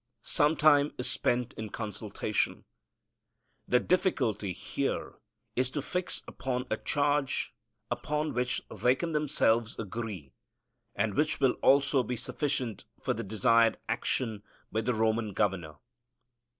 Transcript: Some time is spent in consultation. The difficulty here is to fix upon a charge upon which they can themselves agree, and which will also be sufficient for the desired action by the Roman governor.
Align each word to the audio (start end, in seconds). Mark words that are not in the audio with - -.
Some 0.23 0.57
time 0.57 0.95
is 0.97 1.07
spent 1.07 1.53
in 1.53 1.69
consultation. 1.69 2.65
The 3.67 3.79
difficulty 3.79 4.51
here 4.51 5.19
is 5.55 5.69
to 5.69 5.81
fix 5.83 6.23
upon 6.27 6.65
a 6.71 6.77
charge 6.77 7.53
upon 7.91 8.33
which 8.33 8.63
they 8.71 8.95
can 8.95 9.11
themselves 9.11 9.77
agree, 9.77 10.33
and 10.95 11.13
which 11.13 11.39
will 11.39 11.53
also 11.61 12.01
be 12.01 12.15
sufficient 12.17 12.85
for 12.99 13.13
the 13.13 13.21
desired 13.21 13.77
action 13.87 14.41
by 14.71 14.81
the 14.81 14.95
Roman 14.95 15.33
governor. 15.33 15.75